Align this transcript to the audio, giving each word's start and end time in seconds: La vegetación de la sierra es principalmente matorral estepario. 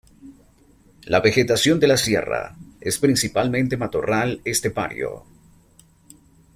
La 1.03 1.19
vegetación 1.19 1.79
de 1.79 1.85
la 1.85 1.95
sierra 1.95 2.57
es 2.79 2.97
principalmente 2.97 3.77
matorral 3.77 4.41
estepario. 4.43 5.25